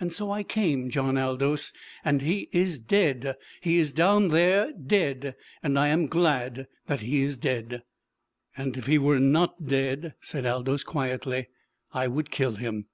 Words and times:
And 0.00 0.12
so 0.12 0.32
I 0.32 0.42
came, 0.42 0.90
John 0.90 1.16
Aldous. 1.16 1.72
And 2.04 2.20
he 2.20 2.48
is 2.50 2.80
dead. 2.80 3.36
He 3.60 3.78
is 3.78 3.92
down 3.92 4.30
there 4.30 4.72
dead. 4.72 5.36
And 5.62 5.78
I 5.78 5.86
am 5.86 6.06
glad 6.08 6.66
that 6.88 7.02
he 7.02 7.22
is 7.22 7.36
dead!" 7.38 7.84
"And 8.56 8.76
if 8.76 8.86
he 8.86 8.98
was 8.98 9.20
not 9.20 9.64
dead," 9.68 10.14
said 10.20 10.44
Aldous 10.46 10.82
quietly, 10.82 11.46
"I 11.92 12.08
would 12.08 12.32
kill 12.32 12.56
him!" 12.56 12.86